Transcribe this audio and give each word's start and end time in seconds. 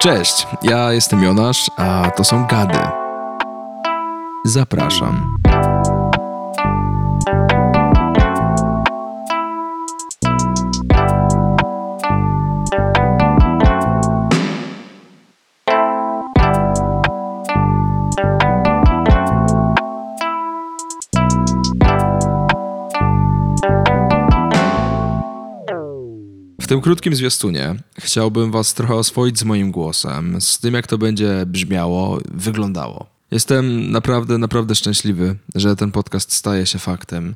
Cześć, 0.00 0.46
ja 0.62 0.92
jestem 0.92 1.22
Jonasz, 1.22 1.70
a 1.76 2.10
to 2.10 2.24
są 2.24 2.46
gady. 2.46 2.78
Zapraszam. 4.44 5.36
Tym 26.68 26.80
krótkim 26.80 27.14
zwiastunie 27.14 27.74
chciałbym 27.98 28.50
was 28.50 28.74
trochę 28.74 28.94
oswoić 28.94 29.38
z 29.38 29.44
moim 29.44 29.70
głosem, 29.70 30.40
z 30.40 30.58
tym 30.58 30.74
jak 30.74 30.86
to 30.86 30.98
będzie 30.98 31.46
brzmiało, 31.46 32.18
wyglądało. 32.34 33.06
Jestem 33.30 33.90
naprawdę, 33.90 34.38
naprawdę 34.38 34.74
szczęśliwy, 34.74 35.36
że 35.54 35.76
ten 35.76 35.92
podcast 35.92 36.32
staje 36.32 36.66
się 36.66 36.78
faktem, 36.78 37.34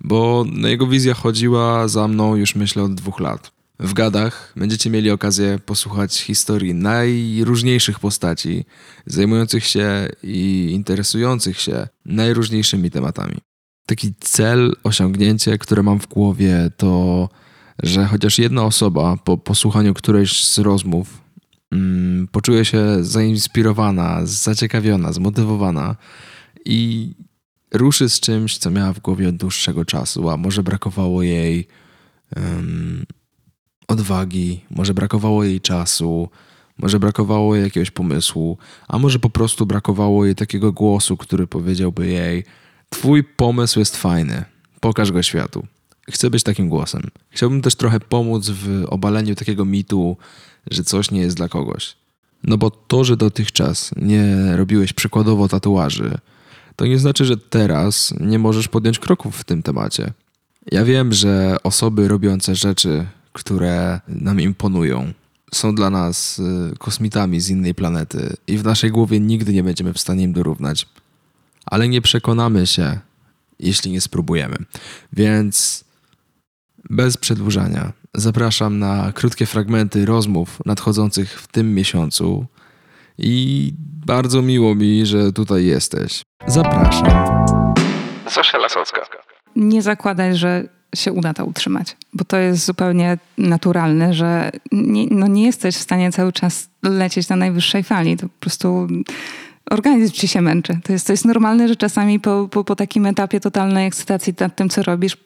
bo 0.00 0.44
jego 0.56 0.86
wizja 0.86 1.14
chodziła 1.14 1.88
za 1.88 2.08
mną 2.08 2.36
już 2.36 2.54
myślę 2.54 2.82
od 2.82 2.94
dwóch 2.94 3.20
lat. 3.20 3.52
W 3.80 3.92
gadach 3.92 4.52
będziecie 4.56 4.90
mieli 4.90 5.10
okazję 5.10 5.58
posłuchać 5.66 6.20
historii 6.20 6.74
najróżniejszych 6.74 7.98
postaci, 7.98 8.64
zajmujących 9.06 9.66
się 9.66 10.08
i 10.22 10.68
interesujących 10.72 11.60
się 11.60 11.88
najróżniejszymi 12.04 12.90
tematami. 12.90 13.36
Taki 13.86 14.14
cel, 14.20 14.76
osiągnięcie, 14.82 15.58
które 15.58 15.82
mam 15.82 16.00
w 16.00 16.08
głowie, 16.08 16.70
to 16.76 17.28
że 17.82 18.06
chociaż 18.06 18.38
jedna 18.38 18.64
osoba 18.64 19.16
po 19.24 19.38
posłuchaniu 19.38 19.94
którejś 19.94 20.44
z 20.44 20.58
rozmów 20.58 21.20
mm, 21.72 22.28
poczuje 22.32 22.64
się 22.64 23.04
zainspirowana, 23.04 24.20
zaciekawiona, 24.24 25.12
zmotywowana 25.12 25.96
i 26.64 27.10
ruszy 27.72 28.08
z 28.08 28.20
czymś, 28.20 28.58
co 28.58 28.70
miała 28.70 28.92
w 28.92 29.00
głowie 29.00 29.28
od 29.28 29.36
dłuższego 29.36 29.84
czasu, 29.84 30.30
a 30.30 30.36
może 30.36 30.62
brakowało 30.62 31.22
jej 31.22 31.68
em, 32.36 33.06
odwagi, 33.88 34.60
może 34.70 34.94
brakowało 34.94 35.44
jej 35.44 35.60
czasu, 35.60 36.28
może 36.78 37.00
brakowało 37.00 37.54
jej 37.54 37.64
jakiegoś 37.64 37.90
pomysłu, 37.90 38.58
a 38.88 38.98
może 38.98 39.18
po 39.18 39.30
prostu 39.30 39.66
brakowało 39.66 40.24
jej 40.24 40.34
takiego 40.34 40.72
głosu, 40.72 41.16
który 41.16 41.46
powiedziałby 41.46 42.06
jej: 42.06 42.44
Twój 42.88 43.24
pomysł 43.24 43.78
jest 43.78 43.96
fajny, 43.96 44.44
pokaż 44.80 45.12
go 45.12 45.22
światu. 45.22 45.66
Chcę 46.10 46.30
być 46.30 46.42
takim 46.42 46.68
głosem. 46.68 47.02
Chciałbym 47.30 47.62
też 47.62 47.74
trochę 47.74 48.00
pomóc 48.00 48.50
w 48.50 48.84
obaleniu 48.88 49.34
takiego 49.34 49.64
mitu, 49.64 50.16
że 50.70 50.84
coś 50.84 51.10
nie 51.10 51.20
jest 51.20 51.36
dla 51.36 51.48
kogoś. 51.48 51.96
No 52.44 52.58
bo 52.58 52.70
to, 52.70 53.04
że 53.04 53.16
dotychczas 53.16 53.90
nie 53.96 54.56
robiłeś 54.56 54.92
przykładowo 54.92 55.48
tatuaży, 55.48 56.18
to 56.76 56.86
nie 56.86 56.98
znaczy, 56.98 57.24
że 57.24 57.36
teraz 57.36 58.14
nie 58.20 58.38
możesz 58.38 58.68
podjąć 58.68 58.98
kroków 58.98 59.36
w 59.36 59.44
tym 59.44 59.62
temacie. 59.62 60.12
Ja 60.72 60.84
wiem, 60.84 61.12
że 61.12 61.56
osoby 61.62 62.08
robiące 62.08 62.54
rzeczy, 62.54 63.06
które 63.32 64.00
nam 64.08 64.40
imponują, 64.40 65.12
są 65.54 65.74
dla 65.74 65.90
nas 65.90 66.38
y, 66.38 66.76
kosmitami 66.78 67.40
z 67.40 67.48
innej 67.48 67.74
planety 67.74 68.36
i 68.46 68.58
w 68.58 68.64
naszej 68.64 68.90
głowie 68.90 69.20
nigdy 69.20 69.52
nie 69.52 69.62
będziemy 69.62 69.92
w 69.92 70.00
stanie 70.00 70.24
im 70.24 70.32
dorównać. 70.32 70.86
Ale 71.66 71.88
nie 71.88 72.02
przekonamy 72.02 72.66
się, 72.66 72.98
jeśli 73.60 73.90
nie 73.90 74.00
spróbujemy. 74.00 74.56
Więc 75.12 75.84
bez 76.90 77.16
przedłużania 77.16 77.92
zapraszam 78.14 78.78
na 78.78 79.12
krótkie 79.12 79.46
fragmenty 79.46 80.06
rozmów 80.06 80.58
nadchodzących 80.66 81.40
w 81.40 81.48
tym 81.48 81.74
miesiącu 81.74 82.46
i 83.18 83.72
bardzo 84.06 84.42
miło 84.42 84.74
mi, 84.74 85.06
że 85.06 85.32
tutaj 85.32 85.64
jesteś. 85.64 86.22
Zapraszam. 86.46 87.44
Zosia 88.34 88.58
Lasocka. 88.58 89.00
nie 89.56 89.82
zakładaj, 89.82 90.36
że 90.36 90.68
się 90.94 91.12
uda 91.12 91.34
to 91.34 91.44
utrzymać, 91.44 91.96
bo 92.14 92.24
to 92.24 92.36
jest 92.36 92.64
zupełnie 92.64 93.18
naturalne, 93.38 94.14
że 94.14 94.50
nie, 94.72 95.06
no 95.10 95.26
nie 95.26 95.44
jesteś 95.44 95.76
w 95.76 95.80
stanie 95.80 96.12
cały 96.12 96.32
czas 96.32 96.68
lecieć 96.82 97.28
na 97.28 97.36
najwyższej 97.36 97.82
fali. 97.82 98.16
To 98.16 98.28
po 98.28 98.40
prostu 98.40 98.88
organizm 99.70 100.12
ci 100.12 100.28
się 100.28 100.40
męczy. 100.40 100.78
To 100.84 100.92
jest, 100.92 101.06
to 101.06 101.12
jest 101.12 101.24
normalne, 101.24 101.68
że 101.68 101.76
czasami 101.76 102.20
po, 102.20 102.48
po, 102.48 102.64
po 102.64 102.76
takim 102.76 103.06
etapie 103.06 103.40
totalnej 103.40 103.86
ekscytacji 103.86 104.34
nad 104.40 104.56
tym, 104.56 104.68
co 104.68 104.82
robisz, 104.82 105.16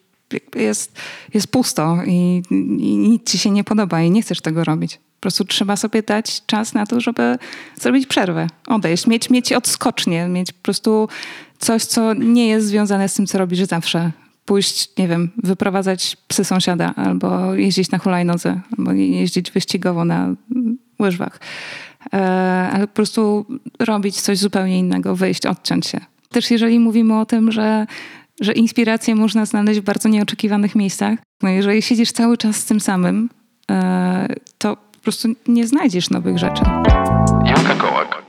jest, 0.54 0.98
jest 1.34 1.48
pusto 1.48 1.98
i, 2.06 2.42
i 2.78 2.96
nic 2.96 3.30
ci 3.30 3.38
się 3.38 3.50
nie 3.50 3.64
podoba 3.64 4.02
i 4.02 4.10
nie 4.10 4.22
chcesz 4.22 4.40
tego 4.40 4.64
robić. 4.64 4.96
Po 4.96 5.20
prostu 5.20 5.44
trzeba 5.44 5.76
sobie 5.76 6.02
dać 6.02 6.46
czas 6.46 6.74
na 6.74 6.86
to, 6.86 7.00
żeby 7.00 7.38
zrobić 7.80 8.06
przerwę, 8.06 8.46
odejść, 8.66 9.06
mieć, 9.06 9.30
mieć 9.30 9.52
odskocznie, 9.52 10.28
mieć 10.28 10.52
po 10.52 10.62
prostu 10.62 11.08
coś, 11.58 11.84
co 11.84 12.14
nie 12.14 12.48
jest 12.48 12.66
związane 12.66 13.08
z 13.08 13.14
tym, 13.14 13.26
co 13.26 13.38
robisz 13.38 13.60
zawsze. 13.60 14.12
Pójść, 14.44 14.88
nie 14.98 15.08
wiem, 15.08 15.30
wyprowadzać 15.42 16.16
psy 16.28 16.44
sąsiada, 16.44 16.94
albo 16.96 17.54
jeździć 17.54 17.90
na 17.90 17.98
hulajnodze, 17.98 18.60
albo 18.78 18.92
jeździć 18.92 19.50
wyścigowo 19.50 20.04
na 20.04 20.34
łyżwach. 21.00 21.40
E, 22.12 22.18
ale 22.72 22.86
po 22.86 22.94
prostu 22.94 23.46
robić 23.78 24.20
coś 24.20 24.38
zupełnie 24.38 24.78
innego, 24.78 25.16
wyjść, 25.16 25.46
odciąć 25.46 25.86
się. 25.86 26.00
Też 26.28 26.50
jeżeli 26.50 26.78
mówimy 26.78 27.18
o 27.18 27.26
tym, 27.26 27.52
że, 27.52 27.86
że 28.40 28.52
inspirację 28.52 29.14
można 29.14 29.46
znaleźć 29.46 29.80
w 29.80 29.84
bardzo 29.84 30.08
nieoczekiwanych 30.08 30.74
miejscach, 30.74 31.18
no 31.42 31.48
jeżeli 31.48 31.82
siedzisz 31.82 32.12
cały 32.12 32.36
czas 32.36 32.56
z 32.56 32.64
tym 32.64 32.80
samym, 32.80 33.30
e, 33.70 34.34
to 34.58 34.76
po 34.76 34.98
prostu 35.02 35.28
nie 35.48 35.66
znajdziesz 35.66 36.10
nowych 36.10 36.38
rzeczy. 36.38 36.62
Kołak. 37.78 38.22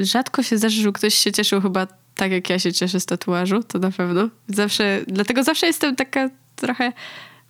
Rzadko 0.00 0.42
się 0.42 0.58
zdarzy, 0.58 0.82
że 0.82 0.92
ktoś 0.92 1.14
się 1.14 1.32
cieszył 1.32 1.60
chyba 1.60 1.86
tak, 2.14 2.32
jak 2.32 2.50
ja 2.50 2.58
się 2.58 2.72
cieszę 2.72 3.00
z 3.00 3.06
tatuażu, 3.06 3.62
to 3.62 3.78
na 3.78 3.90
pewno. 3.90 4.28
Zawsze, 4.48 5.00
dlatego 5.06 5.44
zawsze 5.44 5.66
jestem 5.66 5.96
taka 5.96 6.30
trochę 6.56 6.92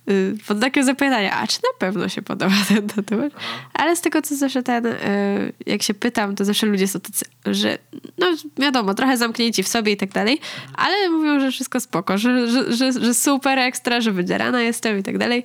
y, 0.09 0.35
pod 0.47 0.57
znakiem 0.57 0.83
zapytania, 0.83 1.33
a 1.33 1.47
czy 1.47 1.57
na 1.57 1.79
pewno 1.79 2.09
się 2.09 2.21
podoba 2.21 2.55
ten 2.69 2.87
tatuaż? 2.87 3.31
Ale 3.73 3.95
z 3.95 4.01
tego, 4.01 4.21
co 4.21 4.35
zawsze 4.35 4.63
ten, 4.63 4.85
y, 4.85 5.53
jak 5.65 5.83
się 5.83 5.93
pytam, 5.93 6.35
to 6.35 6.45
zawsze 6.45 6.67
ludzie 6.67 6.87
są 6.87 6.99
tacy, 6.99 7.25
że 7.45 7.77
no 8.17 8.27
wiadomo, 8.57 8.93
trochę 8.93 9.17
zamknięci 9.17 9.63
w 9.63 9.67
sobie 9.67 9.91
i 9.91 9.97
tak 9.97 10.11
dalej, 10.11 10.39
ale 10.73 11.09
mówią, 11.09 11.39
że 11.39 11.51
wszystko 11.51 11.79
spoko, 11.79 12.17
że, 12.17 12.47
że, 12.47 12.73
że, 12.75 12.91
że 12.91 13.13
super 13.13 13.59
ekstra, 13.59 14.01
że 14.01 14.11
wydzierana 14.11 14.61
jestem 14.61 14.99
i 14.99 15.03
tak 15.03 15.17
dalej. 15.17 15.43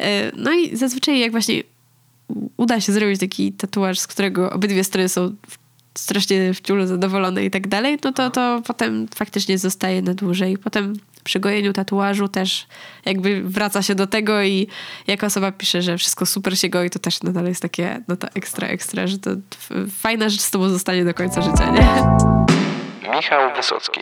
Y, 0.00 0.04
No 0.36 0.52
i 0.52 0.76
zazwyczaj 0.76 1.18
jak 1.18 1.30
właśnie 1.30 1.62
uda 2.56 2.80
się 2.80 2.92
zrobić 2.92 3.20
taki 3.20 3.52
tatuaż, 3.52 3.98
z 3.98 4.06
którego 4.06 4.50
obydwie 4.50 4.84
strony 4.84 5.08
są 5.08 5.34
strasznie 5.94 6.54
w 6.54 6.60
ciulu 6.60 6.86
zadowolone 6.86 7.44
i 7.44 7.50
tak 7.50 7.68
dalej, 7.68 7.98
no 8.04 8.12
to, 8.12 8.30
to 8.30 8.62
potem 8.66 9.08
faktycznie 9.14 9.58
zostaje 9.58 10.02
na 10.02 10.14
dłużej. 10.14 10.58
Potem 10.58 10.94
przy 11.28 11.40
gojeniu 11.40 11.72
tatuażu 11.72 12.28
też 12.28 12.66
jakby 13.04 13.42
wraca 13.42 13.82
się 13.82 13.94
do 13.94 14.06
tego 14.06 14.42
i 14.42 14.68
jak 15.06 15.24
osoba 15.24 15.52
pisze, 15.52 15.82
że 15.82 15.98
wszystko 15.98 16.26
super 16.26 16.58
się 16.58 16.68
goi, 16.68 16.90
to 16.90 16.98
też 16.98 17.22
nadal 17.22 17.46
jest 17.46 17.62
takie, 17.62 18.02
no 18.08 18.16
to 18.16 18.28
ekstra, 18.34 18.68
ekstra, 18.68 19.06
że 19.06 19.18
to 19.18 19.30
fajna 19.90 20.28
rzecz 20.28 20.40
z 20.40 20.50
tobą 20.50 20.68
zostanie 20.68 21.04
do 21.04 21.14
końca 21.14 21.42
życia, 21.42 21.70
nie? 21.70 22.02
Michał 23.16 23.54
Wysocki. 23.56 24.00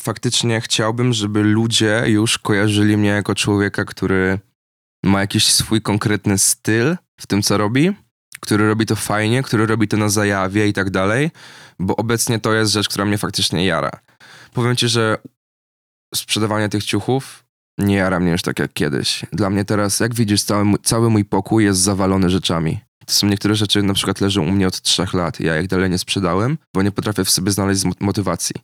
faktycznie 0.00 0.60
chciałbym, 0.60 1.12
żeby 1.12 1.42
ludzie 1.42 2.02
już 2.06 2.38
kojarzyli 2.38 2.96
mnie 2.96 3.08
jako 3.08 3.34
człowieka, 3.34 3.84
który 3.84 4.38
ma 5.04 5.20
jakiś 5.20 5.46
swój 5.46 5.82
konkretny 5.82 6.38
styl 6.38 6.96
w 7.20 7.26
tym, 7.26 7.42
co 7.42 7.56
robi, 7.56 7.92
który 8.40 8.68
robi 8.68 8.86
to 8.86 8.96
fajnie, 8.96 9.42
który 9.42 9.66
robi 9.66 9.88
to 9.88 9.96
na 9.96 10.08
zajawie 10.08 10.68
i 10.68 10.72
tak 10.72 10.90
dalej, 10.90 11.30
bo 11.78 11.96
obecnie 11.96 12.38
to 12.40 12.52
jest 12.52 12.72
rzecz, 12.72 12.88
która 12.88 13.04
mnie 13.04 13.18
faktycznie 13.18 13.66
jara. 13.66 13.90
Powiem 14.52 14.76
ci, 14.76 14.88
że 14.88 15.18
sprzedawanie 16.14 16.68
tych 16.68 16.84
ciuchów 16.84 17.44
nie 17.78 17.96
jara 17.96 18.20
mnie 18.20 18.32
już 18.32 18.42
tak 18.42 18.58
jak 18.58 18.72
kiedyś. 18.72 19.26
Dla 19.32 19.50
mnie 19.50 19.64
teraz, 19.64 20.00
jak 20.00 20.14
widzisz, 20.14 20.42
cały 20.42 20.64
mój, 20.64 20.78
cały 20.82 21.10
mój 21.10 21.24
pokój 21.24 21.64
jest 21.64 21.80
zawalony 21.80 22.30
rzeczami. 22.30 22.80
To 23.06 23.12
są 23.12 23.26
niektóre 23.26 23.54
rzeczy, 23.54 23.82
na 23.82 23.94
przykład 23.94 24.20
leżą 24.20 24.42
u 24.42 24.50
mnie 24.50 24.66
od 24.66 24.80
trzech 24.82 25.14
lat. 25.14 25.40
Ja 25.40 25.60
ich 25.60 25.68
dalej 25.68 25.90
nie 25.90 25.98
sprzedałem, 25.98 26.58
bo 26.74 26.82
nie 26.82 26.92
potrafię 26.92 27.24
w 27.24 27.30
sobie 27.30 27.50
znaleźć 27.50 27.84
mot- 27.84 28.00
motywacji. 28.00 28.56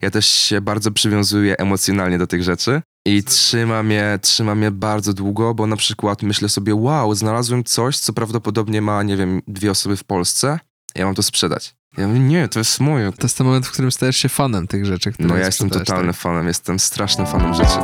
Ja 0.00 0.10
też 0.10 0.26
się 0.26 0.60
bardzo 0.60 0.90
przywiązuję 0.90 1.56
emocjonalnie 1.58 2.18
do 2.18 2.26
tych 2.26 2.42
rzeczy 2.42 2.82
i 3.06 3.24
trzyma 3.24 3.82
mnie, 3.82 4.18
trzyma 4.22 4.54
mnie 4.54 4.70
bardzo 4.70 5.12
długo, 5.12 5.54
bo 5.54 5.66
na 5.66 5.76
przykład 5.76 6.22
myślę 6.22 6.48
sobie, 6.48 6.74
wow, 6.74 7.14
znalazłem 7.14 7.64
coś, 7.64 7.98
co 7.98 8.12
prawdopodobnie 8.12 8.82
ma, 8.82 9.02
nie 9.02 9.16
wiem, 9.16 9.42
dwie 9.48 9.70
osoby 9.70 9.96
w 9.96 10.04
Polsce, 10.04 10.58
ja 10.94 11.04
mam 11.04 11.14
to 11.14 11.22
sprzedać. 11.22 11.74
Ja 11.98 12.08
mówię, 12.08 12.20
nie, 12.20 12.48
to 12.48 12.60
jest 12.60 12.80
moje. 12.80 13.12
To 13.12 13.22
jest 13.22 13.38
ten 13.38 13.46
moment, 13.46 13.66
w 13.66 13.72
którym 13.72 13.92
stajesz 13.92 14.16
się 14.16 14.28
fanem 14.28 14.66
tych 14.66 14.86
rzeczy, 14.86 15.12
które 15.12 15.28
No 15.28 15.36
ja 15.36 15.46
jestem 15.46 15.70
totalnym 15.70 16.12
tak? 16.12 16.20
fanem, 16.20 16.46
jestem 16.46 16.78
strasznym 16.78 17.26
fanem 17.26 17.54
rzeczy. 17.54 17.76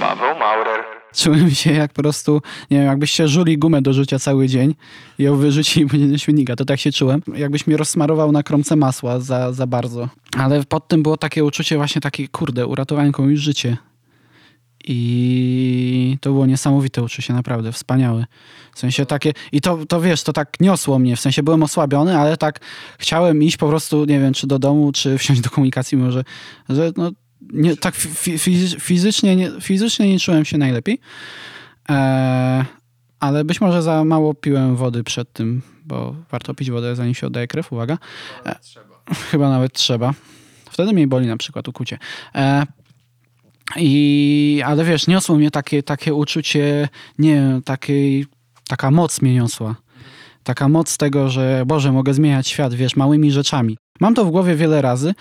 Paweł 0.00 0.38
Maurer. 0.38 0.80
Czułem 1.14 1.50
się 1.50 1.72
jak 1.72 1.92
po 1.92 2.02
prostu, 2.02 2.42
nie 2.70 2.78
wiem, 2.78 2.86
jakbyś 2.86 3.10
się 3.10 3.28
żuli 3.28 3.58
gumę 3.58 3.82
do 3.82 3.92
rzucia 3.92 4.18
cały 4.18 4.46
dzień 4.48 4.74
i 5.18 5.22
ją 5.22 5.36
wyrzucili 5.36 5.86
będzie 5.90 6.06
do 6.06 6.18
śmietnika. 6.18 6.56
To 6.56 6.64
tak 6.64 6.80
się 6.80 6.92
czułem. 6.92 7.22
Jakbyś 7.34 7.66
mnie 7.66 7.76
rozsmarował 7.76 8.32
na 8.32 8.42
kromce 8.42 8.76
masła 8.76 9.20
za, 9.20 9.52
za 9.52 9.66
bardzo. 9.66 10.08
Ale 10.38 10.64
pod 10.64 10.88
tym 10.88 11.02
było 11.02 11.16
takie 11.16 11.44
uczucie 11.44 11.76
właśnie 11.76 12.00
takie, 12.00 12.28
kurde, 12.28 12.66
uratowałem 12.66 13.12
komuś 13.12 13.38
życie. 13.38 13.76
I 14.84 16.18
to 16.20 16.30
było 16.30 16.46
niesamowite 16.46 17.02
uczucie, 17.02 17.34
naprawdę 17.34 17.72
wspaniałe. 17.72 18.26
W 18.74 18.78
sensie 18.78 19.06
takie, 19.06 19.32
i 19.52 19.60
to, 19.60 19.86
to 19.86 20.00
wiesz, 20.00 20.22
to 20.22 20.32
tak 20.32 20.60
niosło 20.60 20.98
mnie, 20.98 21.16
w 21.16 21.20
sensie 21.20 21.42
byłem 21.42 21.62
osłabiony, 21.62 22.18
ale 22.18 22.36
tak 22.36 22.60
chciałem 22.98 23.42
iść 23.42 23.56
po 23.56 23.68
prostu, 23.68 24.04
nie 24.04 24.20
wiem, 24.20 24.34
czy 24.34 24.46
do 24.46 24.58
domu, 24.58 24.92
czy 24.92 25.18
wsiąść 25.18 25.40
do 25.40 25.50
komunikacji 25.50 25.98
może, 25.98 26.24
że 26.68 26.92
no, 26.96 27.10
nie, 27.52 27.76
tak 27.76 27.94
fi- 27.94 28.38
fi- 28.38 28.80
fizycznie, 28.80 29.36
nie, 29.36 29.50
fizycznie 29.60 30.08
nie 30.12 30.18
czułem 30.18 30.44
się 30.44 30.58
najlepiej. 30.58 31.00
E, 31.88 32.64
ale 33.20 33.44
być 33.44 33.60
może 33.60 33.82
za 33.82 34.04
mało 34.04 34.34
piłem 34.34 34.76
wody 34.76 35.04
przed 35.04 35.32
tym, 35.32 35.62
bo 35.84 36.14
warto 36.30 36.54
pić 36.54 36.70
wodę, 36.70 36.96
zanim 36.96 37.14
się 37.14 37.26
oddaje 37.26 37.46
krew, 37.46 37.72
uwaga. 37.72 37.98
E, 38.46 38.56
chyba 39.30 39.50
nawet 39.50 39.72
trzeba. 39.72 40.14
Wtedy 40.70 40.92
mnie 40.92 41.06
boli 41.06 41.26
na 41.26 41.36
przykład 41.36 41.68
ukucie. 41.68 41.98
E, 42.34 42.66
i, 43.76 44.62
ale 44.66 44.84
wiesz, 44.84 45.06
niosło 45.06 45.36
mnie 45.36 45.50
takie, 45.50 45.82
takie 45.82 46.14
uczucie, 46.14 46.88
nie 47.18 47.34
wiem, 47.34 47.62
takiej, 47.62 48.26
taka 48.68 48.90
moc 48.90 49.22
mnie 49.22 49.34
niosła. 49.34 49.74
Taka 50.42 50.68
moc 50.68 50.96
tego, 50.96 51.28
że 51.28 51.62
Boże, 51.66 51.92
mogę 51.92 52.14
zmieniać 52.14 52.48
świat, 52.48 52.74
wiesz, 52.74 52.96
małymi 52.96 53.30
rzeczami. 53.30 53.78
Mam 54.00 54.14
to 54.14 54.24
w 54.24 54.30
głowie 54.30 54.54
wiele 54.54 54.82
razy, 54.82 55.14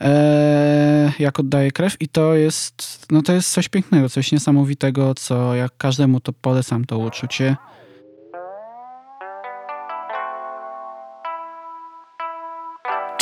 e, 0.00 1.12
jak 1.18 1.40
oddaję 1.40 1.72
krew 1.72 1.96
i 2.00 2.08
to 2.08 2.34
jest, 2.34 3.06
no 3.10 3.22
to 3.22 3.32
jest 3.32 3.52
coś 3.52 3.68
pięknego, 3.68 4.08
coś 4.08 4.32
niesamowitego, 4.32 5.14
co 5.14 5.54
jak 5.54 5.76
każdemu 5.76 6.20
to 6.20 6.32
polecam 6.32 6.84
to 6.84 6.98
uczucie. 6.98 7.56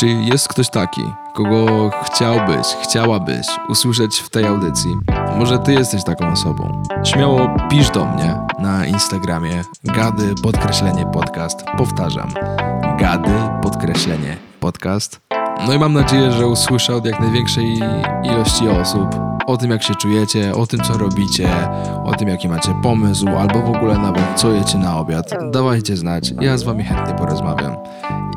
Czy 0.01 0.07
jest 0.09 0.49
ktoś 0.49 0.71
taki, 0.71 1.03
kogo 1.35 1.91
chciałbyś, 2.05 2.67
chciałabyś 2.83 3.47
usłyszeć 3.69 4.21
w 4.21 4.31
tej 4.31 4.47
audycji? 4.47 4.97
Może 5.39 5.59
ty 5.59 5.73
jesteś 5.73 6.05
taką 6.05 6.33
osobą. 6.33 6.83
Śmiało 7.05 7.57
pisz 7.71 7.91
do 7.91 8.05
mnie 8.05 8.41
na 8.59 8.87
Instagramie 8.87 9.65
gady 9.85 10.35
podkreślenie 10.43 11.07
podcast. 11.07 11.65
Powtarzam, 11.79 12.29
gady 12.99 13.33
podkreślenie 13.63 14.37
podcast. 14.61 15.21
No 15.67 15.75
i 15.75 15.79
mam 15.79 15.93
nadzieję, 15.93 16.33
że 16.33 16.47
usłyszę 16.47 16.95
od 16.95 17.05
jak 17.05 17.21
największej 17.21 17.83
ilości 18.23 18.69
osób 18.69 19.30
o 19.51 19.57
tym, 19.57 19.71
jak 19.71 19.83
się 19.83 19.95
czujecie, 19.95 20.55
o 20.55 20.67
tym, 20.67 20.81
co 20.81 20.99
robicie, 20.99 21.49
o 22.05 22.15
tym, 22.15 22.29
jaki 22.29 22.49
macie 22.49 22.75
pomysł, 22.83 23.29
albo 23.29 23.63
w 23.63 23.77
ogóle 23.77 23.99
nawet 23.99 24.25
co 24.37 24.53
jecie 24.53 24.79
na 24.79 24.99
obiad. 24.99 25.31
Dawajcie 25.53 25.97
znać, 25.97 26.33
ja 26.41 26.59
z 26.59 26.63
wami 26.63 26.85
chętnie 26.85 27.15
porozmawiam. 27.15 27.77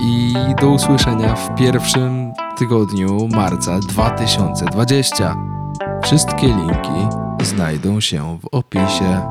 I 0.02 0.34
do 0.62 0.70
usłyszenia 0.70 1.36
w 1.36 1.56
pierwszym 1.56 2.34
tygodniu 2.58 3.28
marca 3.28 3.80
2020. 3.80 5.36
Wszystkie 6.04 6.48
linki 6.48 7.16
znajdą 7.44 8.00
się 8.00 8.40
w 8.42 8.48
opisie. 8.52 9.22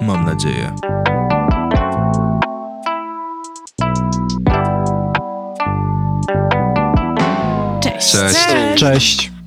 Mam 0.00 0.24
nadzieję. 0.24 0.72
Cześć! 7.80 8.12
Cześć. 8.12 8.78
Cześć! 8.78 9.39